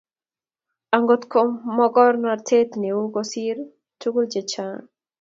akungut 0.95 1.23
ko 1.31 1.41
mokornotet 1.75 2.69
neo 2.81 3.01
kosir 3.13 3.57
tukul 3.99 4.25
chechang 4.33 4.83